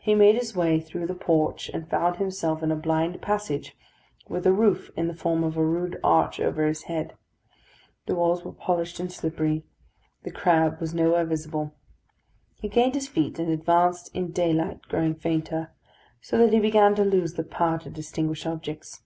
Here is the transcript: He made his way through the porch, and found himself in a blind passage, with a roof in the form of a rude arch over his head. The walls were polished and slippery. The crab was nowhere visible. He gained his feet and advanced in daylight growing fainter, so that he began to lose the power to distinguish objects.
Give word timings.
He 0.00 0.16
made 0.16 0.34
his 0.34 0.56
way 0.56 0.80
through 0.80 1.06
the 1.06 1.14
porch, 1.14 1.68
and 1.68 1.88
found 1.88 2.16
himself 2.16 2.60
in 2.60 2.72
a 2.72 2.74
blind 2.74 3.22
passage, 3.22 3.76
with 4.28 4.44
a 4.48 4.52
roof 4.52 4.90
in 4.96 5.06
the 5.06 5.14
form 5.14 5.44
of 5.44 5.56
a 5.56 5.64
rude 5.64 5.96
arch 6.02 6.40
over 6.40 6.66
his 6.66 6.82
head. 6.90 7.14
The 8.06 8.16
walls 8.16 8.44
were 8.44 8.50
polished 8.50 8.98
and 8.98 9.12
slippery. 9.12 9.64
The 10.24 10.32
crab 10.32 10.80
was 10.80 10.92
nowhere 10.92 11.24
visible. 11.24 11.72
He 12.60 12.68
gained 12.68 12.96
his 12.96 13.06
feet 13.06 13.38
and 13.38 13.48
advanced 13.48 14.10
in 14.12 14.32
daylight 14.32 14.82
growing 14.88 15.14
fainter, 15.14 15.70
so 16.20 16.36
that 16.38 16.52
he 16.52 16.58
began 16.58 16.96
to 16.96 17.04
lose 17.04 17.34
the 17.34 17.44
power 17.44 17.78
to 17.78 17.90
distinguish 17.90 18.46
objects. 18.46 19.02